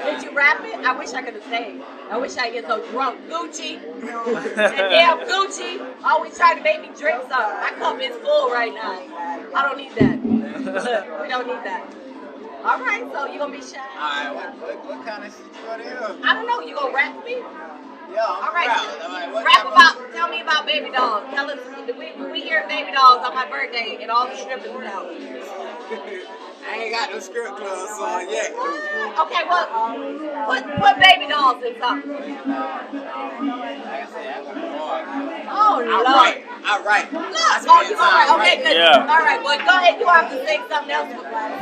Did 0.05 0.23
you 0.23 0.37
rap 0.37 0.65
it? 0.65 0.85
I 0.87 0.97
wish 0.99 1.13
I 1.13 1.23
could 1.23 1.35
have 1.35 1.45
stayed. 1.45 1.83
I 2.11 2.17
wish 2.17 2.37
I 2.37 2.51
get 2.51 2.67
so 2.67 2.85
drunk. 2.91 3.21
Gucci. 3.29 3.77
and 3.77 4.57
damn 4.57 5.19
Gucci 5.29 5.95
always 6.05 6.37
trying 6.37 6.57
to 6.57 6.63
make 6.63 6.81
me 6.81 6.89
drink 6.97 7.21
something. 7.29 7.37
My 7.37 7.73
cup 7.79 8.01
is 8.01 8.17
full 8.17 8.51
right 8.51 8.73
now. 8.73 8.99
I 9.55 9.63
don't 9.63 9.77
need 9.77 9.93
that. 9.97 10.23
we 11.23 11.29
don't 11.29 11.47
need 11.47 11.65
that. 11.65 11.87
All 12.65 12.79
right, 12.79 13.09
so 13.13 13.27
you 13.27 13.39
gonna 13.39 13.53
be 13.57 13.63
shy? 13.63 13.79
Alright, 13.79 14.35
what, 14.35 14.59
what, 14.61 14.85
what 14.85 15.07
kind 15.07 15.25
of 15.25 15.33
shit 15.33 15.47
you 15.49 15.67
want 15.69 15.83
to 15.83 15.89
hear? 15.89 16.17
I 16.25 16.35
don't 16.35 16.47
know. 16.47 16.61
You 16.61 16.75
gonna 16.75 16.95
rap 16.95 17.25
me? 17.25 17.37
Yeah, 18.13 18.27
I'm 18.27 18.45
All 18.45 18.53
right. 18.53 18.67
proud. 18.67 19.45
Rap 19.45 19.67
about. 19.67 20.13
Tell 20.13 20.29
me 20.29 20.41
about 20.43 20.67
baby 20.67 20.91
dolls. 20.91 21.25
Tell 21.33 21.51
us. 21.51 21.59
We 21.87 22.13
we 22.31 22.41
hear 22.41 22.67
baby 22.69 22.93
dolls 22.93 23.25
on 23.25 23.35
my 23.35 23.49
birthday 23.49 23.99
and 24.01 24.11
all 24.11 24.27
the 24.27 24.37
strippers 24.37 24.73
were 24.73 24.85
out. 24.85 25.11
I 26.71 26.77
ain't 26.77 26.93
got 26.93 27.11
no 27.11 27.19
script 27.21 27.57
club 27.57 27.89
song 27.89 28.27
yet. 28.31 28.53
Okay, 28.53 29.43
well, 29.49 29.67
put 30.47 30.63
put 30.79 30.97
baby 31.01 31.27
dolls 31.29 31.63
in 31.65 31.79
something. 31.81 32.11
Like 32.11 32.23
I 33.91 34.07
said, 34.07 34.45
oh, 34.47 34.89
I 34.91 35.03
got 35.03 35.47
hard. 35.49 35.81
Oh 35.99 36.05
write. 36.05 36.50
I 36.65 36.83
write. 36.85 37.13
Look, 37.13 37.23
oh, 37.25 37.83
you 37.89 37.97
all 37.97 38.13
right, 38.13 38.31
okay, 38.39 38.63
good. 38.63 38.77
Yeah. 38.77 39.01
All 39.01 39.23
right, 39.25 39.41
well, 39.43 39.59
go 39.59 39.73
ahead. 39.77 40.01
You 40.01 40.07
have 40.07 40.31
to 40.31 40.47
sing 40.47 40.63
something 40.69 40.91
else. 40.91 41.11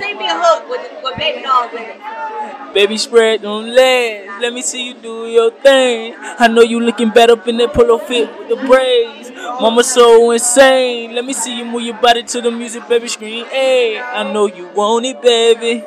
Sing 0.00 0.19
me 0.19 0.26
a 0.26 0.37
hook 0.37 0.69
with 0.69 0.85
with 1.02 1.17
baby 1.17 1.43
dolls 1.43 1.73
in 1.73 1.83
it. 1.83 2.75
Baby, 2.75 2.99
spread 2.99 3.43
them 3.43 3.69
legs. 3.69 4.33
Let 4.40 4.52
me 4.52 4.62
see 4.62 4.88
you 4.88 4.95
do 4.95 5.26
your 5.26 5.50
thing. 5.50 6.14
I 6.19 6.49
know 6.49 6.62
you 6.62 6.81
looking 6.81 7.11
better 7.11 7.33
up 7.35 7.49
in 7.49 7.57
that 7.59 7.73
polo 7.73 7.99
fit 7.99 8.28
with 8.38 8.49
the 8.49 8.57
braids. 8.67 9.31
Mama 9.35 9.83
so 9.83 10.31
insane. 10.31 11.14
Let 11.14 11.25
me 11.25 11.33
see 11.33 11.59
you 11.59 11.64
move 11.64 11.83
your 11.83 11.97
body 11.99 12.23
to 12.23 12.40
the 12.40 12.50
music, 12.50 12.88
baby. 12.88 13.09
Scream, 13.09 13.47
hey. 13.47 13.99
I 13.99 14.31
know 14.33 14.47
you 14.47 14.69
want 14.69 15.07
it, 15.07 15.21
baby. 15.23 15.85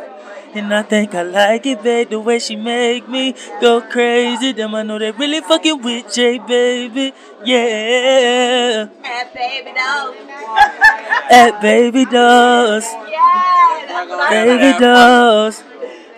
And 0.54 0.74
I 0.74 0.84
think 0.84 1.16
I 1.16 1.22
like 1.24 1.66
it, 1.66 1.82
babe, 1.82 2.10
the 2.10 2.20
way 2.20 2.38
she 2.40 2.56
make 2.58 3.08
me 3.08 3.34
go 3.62 3.80
crazy. 3.82 4.52
Them 4.52 4.76
I 4.76 4.84
know 4.84 5.00
they 5.00 5.12
really 5.12 5.40
fucking 5.40 5.82
with 5.82 6.14
Jay, 6.14 6.40
baby. 6.40 7.14
Yeah. 7.46 8.88
And 9.04 9.30
baby 9.34 9.72
dolls. 9.72 10.16
At 11.32 11.62
baby 11.62 12.04
dolls. 12.04 12.84
yeah, 13.08 13.86
that's 13.88 14.10
what 14.10 14.20
I 14.20 14.46
Baby 14.46 14.80
dolls. 14.80 15.64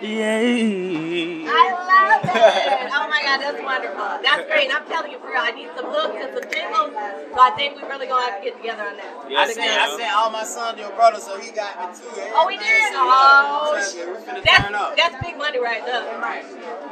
Yeah. 0.02 1.46
I 1.46 1.64
love 1.88 2.36
it. 2.36 2.43
Oh 3.34 3.40
that's 3.42 3.60
wonderful. 3.62 4.06
That's 4.22 4.44
great. 4.46 4.70
I'm 4.70 4.86
telling 4.86 5.10
you 5.10 5.18
for 5.18 5.26
real, 5.34 5.42
I 5.42 5.50
need 5.50 5.68
some 5.74 5.86
hooks 5.90 6.14
and 6.22 6.30
some 6.30 6.46
jingles. 6.50 6.94
So 6.94 7.38
I 7.42 7.50
think 7.58 7.74
we're 7.82 7.88
really 7.90 8.06
gonna 8.06 8.22
have 8.30 8.38
to 8.38 8.44
get 8.44 8.54
together 8.56 8.86
on 8.86 8.96
that. 8.96 9.10
I 9.26 9.30
Yes, 9.30 9.54
sent, 9.54 9.66
I 9.66 9.86
sent 9.98 10.12
all 10.14 10.30
my 10.30 10.44
son 10.44 10.74
to 10.76 10.80
your 10.86 10.94
brother, 10.94 11.18
so 11.18 11.38
he 11.40 11.50
got 11.50 11.74
me 11.82 11.86
too. 11.98 12.06
Oh, 12.38 12.46
we 12.46 12.56
did. 12.56 12.94
Oh, 12.94 13.74
Trust 13.74 13.96
we 13.98 14.02
finna 14.22 14.42
that's 14.46 14.70
that's 14.96 15.16
big 15.24 15.36
money 15.36 15.58
right 15.58 15.82
there. 15.84 16.06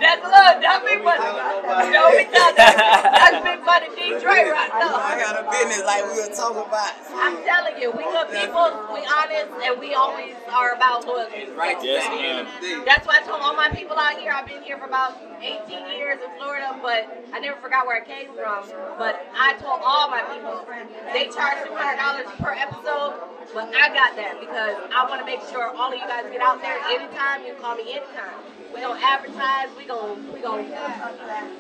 That's 0.03 0.23
love. 0.27 0.59
that's 0.59 0.83
big 0.85 1.01
money. 1.05 1.23
nobody. 1.23 1.93
Don't 1.95 2.17
be 2.19 2.27
telling 2.27 2.57
that. 2.59 2.75
That's 3.23 3.39
big 3.47 3.61
money, 3.63 3.87
Detroit 3.95 4.51
right 4.51 4.73
now. 4.75 4.99
I 4.99 5.15
got 5.15 5.39
a 5.39 5.45
business 5.47 5.87
like 5.87 6.03
we 6.11 6.19
were 6.19 6.35
talking 6.35 6.67
about. 6.67 6.91
I'm 7.15 7.39
telling 7.47 7.79
you, 7.79 7.93
we 7.95 8.03
good 8.03 8.29
people, 8.35 8.67
we 8.91 9.01
honest, 9.07 9.51
and 9.63 9.79
we 9.79 9.95
always 9.95 10.35
are 10.51 10.75
about 10.75 11.07
loyalty. 11.07 11.47
Right 11.55 11.79
Yes, 11.83 12.03
at 12.07 12.11
the 12.11 12.19
end 12.19 12.37
ma'am. 12.43 12.47
of 12.47 12.61
the 12.61 12.67
day. 12.67 12.83
That's 12.85 13.07
why 13.07 13.21
I 13.21 13.27
told 13.27 13.41
all 13.43 13.55
my 13.55 13.69
people 13.71 13.95
out 13.97 14.19
here, 14.19 14.33
I've 14.35 14.47
been 14.47 14.63
here 14.63 14.77
for 14.79 14.87
about 14.91 15.15
18 15.41 15.87
years 15.97 16.19
in 16.19 16.31
Florida, 16.37 16.79
but 16.83 17.09
I 17.33 17.41
never 17.41 17.61
forgot 17.61 17.87
where 17.87 18.01
I 18.01 18.05
came 18.05 18.33
from. 18.35 18.65
But 18.99 19.27
I 19.35 19.55
told 19.59 19.81
all 19.83 20.09
my 20.09 20.23
people, 20.33 20.65
they 21.13 21.27
charge 21.29 21.67
$200 21.69 22.39
per 22.39 22.53
episode, 22.53 23.15
but 23.55 23.69
I 23.75 23.89
got 23.93 24.17
that 24.17 24.41
because 24.41 24.77
I 24.95 25.07
want 25.09 25.21
to 25.21 25.27
make 25.27 25.41
sure 25.51 25.69
all 25.77 25.93
of 25.93 25.99
you 25.99 26.07
guys 26.07 26.25
get 26.31 26.41
out 26.41 26.61
there 26.63 26.79
anytime. 26.89 27.45
You 27.45 27.55
call 27.55 27.77
me 27.77 27.93
anytime. 27.93 28.62
We 28.75 28.81
gonna 28.81 29.01
advertise. 29.05 29.69
We 29.77 29.85
gonna 29.85 30.15
we 30.33 30.41
gonna 30.41 30.65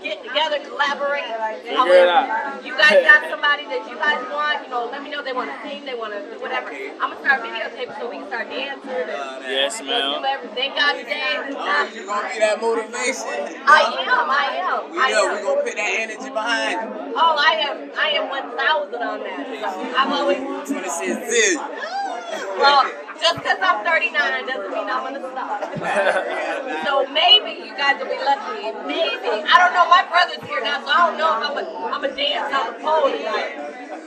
get 0.02 0.22
together, 0.24 0.58
collaborate. 0.64 1.24
Figure 1.62 1.92
it 1.92 2.08
out. 2.08 2.64
You 2.64 2.72
guys 2.76 3.04
got 3.04 3.28
somebody 3.30 3.64
that 3.66 3.84
you 3.88 3.96
guys 3.96 4.22
want. 4.32 4.64
You 4.64 4.70
know, 4.70 4.88
let 4.90 5.02
me 5.02 5.10
know 5.10 5.22
they 5.22 5.32
want 5.32 5.50
to 5.52 5.56
sing, 5.68 5.84
they 5.84 5.94
want 5.94 6.12
to 6.14 6.20
do 6.32 6.40
whatever. 6.40 6.70
I'm 6.72 7.12
gonna 7.12 7.20
start 7.20 7.42
videotaping 7.42 7.98
so 8.00 8.08
we 8.08 8.16
can 8.16 8.26
start 8.28 8.48
dancing. 8.48 8.90
and 8.90 9.44
Yes, 9.44 9.82
ma'am. 9.82 10.24
everything 10.24 10.72
God 10.74 10.92
today. 10.96 11.36
Oh, 11.52 11.90
you 11.92 12.06
gonna 12.06 12.28
be 12.32 12.38
that 12.40 12.60
motivation? 12.60 13.60
I 13.68 13.80
am, 14.08 14.30
I 14.30 14.46
am, 14.64 14.90
We 14.92 14.98
I 14.98 15.10
know 15.12 15.26
we 15.32 15.38
am. 15.38 15.44
gonna 15.44 15.62
put 15.62 15.76
that 15.76 15.92
energy 16.00 16.30
behind 16.32 16.80
it. 16.80 17.12
Oh, 17.14 17.36
I 17.36 17.52
am, 17.60 17.76
I 17.98 18.08
am 18.16 18.28
1,000 18.30 19.02
on 19.02 19.20
that. 19.20 19.94
I'm 19.98 20.12
always, 20.12 20.38
26 20.38 20.80
zillion. 21.28 22.58
well, 22.58 22.82
just 23.22 23.38
because 23.38 23.58
I'm 23.62 23.86
39 23.86 24.50
doesn't 24.50 24.72
mean 24.74 24.90
I'm 24.90 25.06
gonna 25.06 25.22
stop. 25.22 25.62
So 26.82 27.06
maybe 27.14 27.62
you 27.62 27.72
guys 27.78 27.96
will 28.02 28.10
be 28.10 28.18
lucky. 28.18 28.74
Maybe. 28.84 29.30
I 29.46 29.54
don't 29.62 29.72
know. 29.72 29.86
My 29.86 30.02
brother's 30.10 30.42
here 30.44 30.60
now, 30.60 30.82
so 30.82 30.90
I 30.90 30.98
don't 31.06 31.16
know 31.16 31.30
if 31.38 31.42
I'm 31.46 31.56
a, 31.56 31.64
I'm 31.94 32.02
a 32.04 32.10
dance 32.10 32.50
on 32.50 32.74
the 32.74 32.76
pole 32.82 33.06
tonight. 33.06 33.54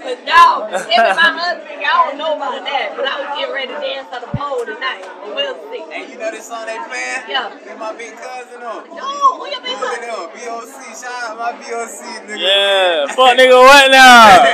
But 0.04 0.22
no, 0.28 0.68
him 0.86 1.02
and 1.02 1.18
my 1.18 1.32
husband, 1.34 1.82
I 1.82 1.94
don't 2.04 2.20
know 2.20 2.36
about 2.36 2.62
that. 2.62 2.94
But 3.00 3.08
I 3.08 3.16
was 3.24 3.30
getting 3.40 3.56
ready 3.56 3.72
to 3.74 3.80
dance 3.80 4.12
on 4.12 4.22
the 4.22 4.32
pole 4.36 4.62
tonight. 4.68 5.08
We'll 5.34 5.56
see. 5.72 5.82
And 5.88 6.12
you 6.12 6.20
know 6.20 6.30
this 6.30 6.46
song 6.46 6.68
they 6.68 6.78
playing? 6.78 7.26
Yeah. 7.32 7.56
They 7.64 7.74
my 7.80 7.96
big 7.96 8.14
cousin 8.20 8.62
on. 8.62 8.92
No, 8.92 9.40
who 9.40 9.48
you 9.48 9.60
been 9.64 9.80
Look 9.80 10.04
at 10.04 10.30
BOC, 10.36 10.78
shout 10.94 11.32
out 11.32 11.40
my 11.40 11.56
BOC 11.58 12.28
nigga. 12.28 12.38
Yeah. 12.38 13.08
Fuck 13.16 13.40
nigga, 13.40 13.56
what 13.56 13.88
now? 13.90 14.46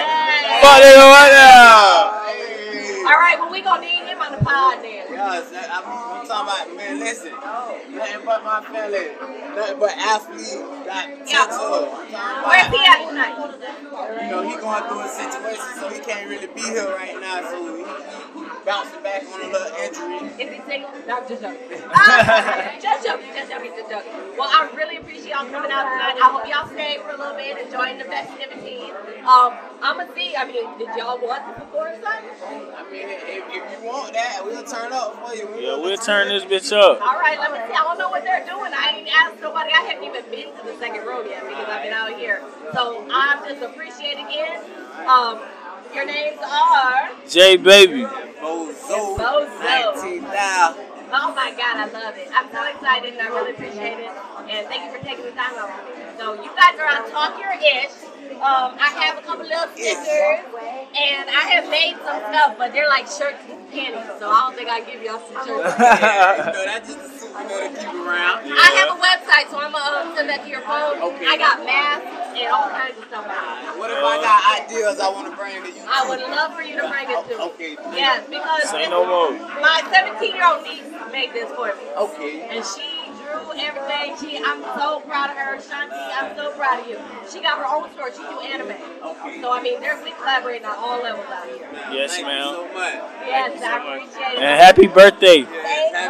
Fuck 0.62 0.78
nigga, 0.80 1.04
what 1.10 1.30
now? 1.34 2.22
Hey. 2.32 3.04
All 3.12 3.18
right, 3.20 3.36
well, 3.40 3.52
we 3.52 3.62
gonna 3.62 3.82
need 3.82 4.06
him 4.08 4.22
on 4.22 4.31
the 4.42 4.50
pod. 4.50 4.80
Yes, 4.84 5.54
I'm, 5.70 5.84
I'm 5.86 6.28
talking 6.28 6.72
about, 6.72 6.78
man, 6.78 7.00
listen. 7.00 7.32
Nothing 7.32 8.26
but 8.26 8.44
my 8.44 8.62
family. 8.64 9.08
Nothing 9.56 9.80
but 9.80 9.92
athlete. 9.92 10.81
Got 10.92 11.08
Yeah. 11.28 11.46
tattoo. 11.46 11.88
Where's 12.48 12.68
he 12.68 12.86
at 12.86 13.08
tonight? 13.08 13.38
you 14.22 14.28
know, 14.30 14.42
he 14.44 14.56
going 14.58 14.84
through 14.84 15.00
a 15.02 15.08
situation, 15.08 15.66
so 15.80 15.90
he 15.90 16.00
can't 16.02 16.28
really 16.30 16.48
be 16.48 16.62
here 16.62 16.88
right 16.92 17.16
now. 17.22 17.42
So 17.50 17.58
he, 17.78 17.84
he 17.84 18.46
bouncing 18.66 19.02
back 19.04 19.24
on 19.32 19.42
a 19.42 19.48
little 19.48 19.72
injury. 19.80 20.44
Is 20.44 20.50
he 20.52 20.60
single? 20.68 20.92
No, 21.08 21.18
I'm 21.18 21.28
just 21.28 21.42
joking. 21.42 21.82
Ah, 21.94 22.76
just 22.82 23.06
joking, 23.08 23.32
just 23.34 23.50
joking, 23.52 23.72
just 23.78 23.90
joking. 23.90 24.12
Well, 24.38 24.50
I 24.52 24.70
really 24.76 24.98
appreciate 24.98 25.30
y'all 25.32 25.48
coming 25.50 25.72
out 25.72 25.88
tonight. 25.92 26.18
I 26.20 26.28
hope 26.32 26.48
y'all 26.48 26.68
stay 26.68 26.98
for 27.04 27.12
a 27.16 27.18
little 27.18 27.36
bit, 27.38 27.58
enjoying 27.58 27.98
the 27.98 28.06
festivities. 28.06 28.92
Um, 29.24 29.54
I'm 29.82 29.98
gonna 29.98 30.10
see. 30.16 30.36
I 30.36 30.46
mean, 30.46 30.66
did 30.78 30.90
y'all 30.98 31.20
want 31.20 31.46
to 31.48 31.54
perform 31.62 31.94
something? 32.02 32.32
I 32.76 32.82
mean, 32.92 33.08
if, 33.08 33.44
if 33.50 33.64
you 33.82 33.88
want 33.88 34.14
that, 34.14 34.42
we'll 34.44 34.64
turn 34.64 34.92
up 34.94 35.16
for 35.22 35.36
you. 35.36 35.48
Yeah, 35.60 35.78
we'll 35.78 35.98
turn 35.98 36.30
this 36.30 36.44
bitch 36.46 36.72
up. 36.76 37.02
All 37.02 37.20
right, 37.20 37.38
let 37.40 37.52
me 37.52 37.60
see. 37.68 37.74
I 37.74 37.84
don't 37.84 37.98
know 37.98 38.10
what 38.10 38.24
they're 38.24 38.46
doing. 38.46 38.72
I 38.74 38.98
ain't 38.98 39.10
asked 39.14 39.42
nobody. 39.42 39.72
I 39.74 39.82
haven't 39.90 40.06
even 40.06 40.24
been 40.32 40.50
to 40.58 40.62
the 40.66 40.76
second 40.82 41.06
row 41.06 41.22
yet 41.22 41.46
because 41.48 41.70
I've 41.70 41.84
been 41.84 41.94
out 41.94 42.18
here. 42.18 42.42
So 42.74 43.06
I'm 43.14 43.46
just 43.46 43.62
appreciating 43.62 44.26
it. 44.30 44.58
Um, 45.06 45.38
your 45.94 46.06
names 46.10 46.42
are. 46.42 47.12
J 47.30 47.56
baby. 47.58 48.02
Bozo. 48.42 49.14
Bozo. 49.14 50.26
19,000. 50.26 50.26
Oh 51.14 51.36
my 51.38 51.54
God, 51.54 51.78
I 51.78 51.86
love 51.94 52.18
it. 52.18 52.30
I'm 52.34 52.50
so 52.50 52.66
excited 52.66 53.14
and 53.14 53.22
I 53.22 53.28
really 53.28 53.52
appreciate 53.52 54.00
it. 54.00 54.10
And 54.50 54.66
thank 54.68 54.90
you 54.90 54.98
for 54.98 55.06
taking 55.06 55.26
the 55.26 55.38
time 55.38 55.54
out. 55.54 55.70
So 56.18 56.34
you 56.42 56.50
guys 56.58 56.74
are 56.80 56.90
on 56.90 57.12
Talk 57.12 57.38
Your 57.38 57.54
Ish. 57.54 58.10
Um, 58.42 58.74
I 58.82 58.90
have 59.06 59.20
a 59.20 59.22
couple 59.22 59.46
little 59.46 59.70
stickers 59.78 60.42
and 60.98 61.30
I 61.30 61.46
have 61.54 61.70
made 61.70 61.94
some 62.02 62.26
stuff, 62.34 62.58
but 62.58 62.74
they're 62.74 62.90
like 62.90 63.06
shirts 63.06 63.38
and 63.46 63.70
panties. 63.70 64.02
So 64.18 64.32
I 64.32 64.50
don't 64.50 64.56
think 64.58 64.70
I 64.70 64.82
give 64.82 65.04
y'all 65.04 65.22
some 65.30 65.46
shirts. 65.46 65.78
Yeah, 65.78 66.66
that's 66.66 66.90
just 66.96 67.21
a 67.36 67.40
suit 67.40 67.42
we 67.42 67.44
know 67.48 67.72
to 67.72 67.80
keep 67.80 67.94
around. 67.96 68.38
I 68.52 68.70
have 68.84 68.90
a 68.96 69.00
website, 69.00 69.48
so 69.52 69.60
I'm 69.60 69.72
gonna 69.72 70.10
um, 70.10 70.16
send 70.16 70.30
that 70.30 70.44
to 70.44 70.50
your 70.50 70.62
phone. 70.62 71.00
Okay. 71.02 71.26
I 71.28 71.38
got 71.38 71.64
masks 71.66 72.08
and 72.38 72.48
all 72.52 72.70
kinds 72.70 72.98
of 73.00 73.06
stuff. 73.08 73.26
on. 73.28 73.80
What 73.80 73.92
if 73.92 73.98
I 74.04 74.16
got 74.22 74.40
ideas 74.68 75.00
I 75.00 75.10
want 75.10 75.30
to 75.32 75.36
bring 75.36 75.62
to 75.64 75.70
you? 75.72 75.84
I 75.88 76.08
would 76.08 76.20
love 76.22 76.54
for 76.56 76.62
you 76.64 76.76
to 76.82 76.88
bring 76.88 77.08
it 77.10 77.22
to 77.32 77.38
me. 77.38 77.44
Okay. 77.56 77.74
Yes, 77.96 78.28
because 78.28 78.70
Say 78.70 78.88
no 78.90 79.06
more. 79.06 79.32
my 79.62 79.82
17 79.92 80.36
year 80.36 80.46
old 80.48 80.64
niece 80.64 80.84
made 81.12 81.32
this 81.34 81.50
for 81.56 81.72
me. 81.76 81.84
Okay. 81.98 82.48
And 82.52 82.64
she 82.64 82.88
drew 83.20 83.52
everything. 83.60 84.16
She, 84.20 84.38
I'm 84.44 84.62
so 84.80 85.00
proud 85.08 85.30
of 85.32 85.38
her. 85.38 85.58
Shanti, 85.60 85.92
I'm 85.96 86.36
so 86.36 86.52
proud 86.56 86.82
of 86.82 86.88
you. 86.88 86.98
She 87.32 87.42
got 87.42 87.60
her 87.60 87.68
own 87.68 87.90
store. 87.92 88.12
She 88.12 88.22
do 88.24 88.40
anime. 88.40 88.76
So 89.42 89.52
I 89.52 89.62
mean, 89.62 89.80
there's 89.82 90.04
we 90.04 90.12
collaborating 90.12 90.66
on 90.66 90.76
all 90.78 91.02
levels 91.04 91.26
out 91.30 91.48
here. 91.48 91.68
Yes, 91.92 92.12
Thank 92.16 92.22
you 92.22 92.32
ma'am. 92.32 92.54
so 92.54 92.64
much. 92.74 92.94
Yes, 93.28 93.62
I 93.62 93.78
appreciate 93.98 94.34
it. 94.34 94.40
And 94.40 94.60
happy 94.62 94.88
birthday. 94.88 95.42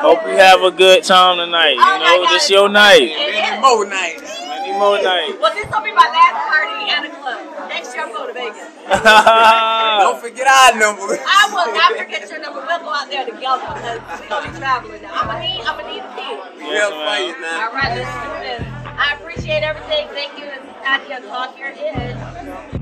Thank. 0.02 0.20
Hope 0.20 0.28
you 0.28 0.38
have 0.38 0.62
a 0.64 0.72
good 0.72 1.04
time 1.04 1.38
tonight. 1.38 1.76
Oh 1.78 1.94
You 1.94 2.00
know, 2.00 2.26
God. 2.26 2.34
this 2.34 2.50
your 2.50 2.70
night. 2.70 3.02
It 3.02 3.18
Many 3.18 3.56
is. 3.56 3.62
more 3.62 3.86
nights. 3.86 4.40
Many 4.42 4.72
more 4.74 4.98
nights. 5.02 5.38
Well, 5.40 5.54
this 5.54 5.66
will 5.70 5.82
be 5.86 5.94
my 5.94 6.08
last 6.10 6.38
party 6.50 6.90
at 6.90 7.06
a 7.06 7.12
club. 7.22 7.70
Next 7.70 7.94
year 7.94 8.04
I'm 8.06 8.12
going 8.14 8.28
to 8.28 8.34
Vegas. 8.34 8.68
Don't 10.02 10.20
forget 10.22 10.48
our 10.48 10.74
number. 10.80 11.18
I 11.22 11.42
will 11.54 11.70
not 11.74 11.94
forget 11.98 12.30
your 12.30 12.40
number. 12.42 12.60
We'll 12.66 12.80
go 12.82 12.90
out 12.94 13.10
there 13.10 13.26
together 13.26 13.62
because 13.62 14.20
we're 14.22 14.30
gonna 14.30 14.52
be 14.52 14.58
traveling 14.58 15.02
now. 15.02 15.14
I'm 15.14 15.28
gonna 15.28 15.46
need, 15.46 15.62
I'm 15.62 15.78
gonna 15.78 15.94
need 15.94 16.02
a 16.02 16.12
key. 16.18 16.34
Yes, 16.66 16.72
Real 16.72 16.90
for 16.92 17.06
ma'am. 17.06 17.28
you 17.30 17.42
now. 17.42 17.68
All 17.68 17.74
right, 17.74 17.92
let's 17.94 18.14
do 18.18 18.30
this. 18.42 18.62
I 18.98 19.16
appreciate 19.20 19.62
everything. 19.64 20.08
Thank 20.18 20.34
you. 20.38 20.46
This 20.46 20.60
is 20.66 20.82
Nadia. 20.84 21.22
Talk 21.30 21.58
your 21.60 21.72
head. 21.72 22.81